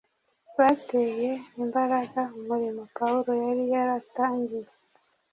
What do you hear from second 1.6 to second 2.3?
imbaraga